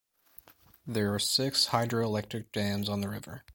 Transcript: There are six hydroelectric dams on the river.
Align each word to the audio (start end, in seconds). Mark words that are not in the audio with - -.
There 0.87 1.13
are 1.13 1.19
six 1.19 1.67
hydroelectric 1.67 2.51
dams 2.51 2.89
on 2.89 3.01
the 3.01 3.09
river. 3.09 3.43